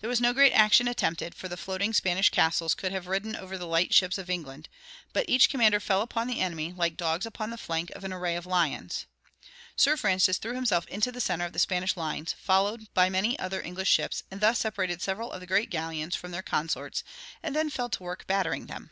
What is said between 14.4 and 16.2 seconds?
thus separated several of the great galleons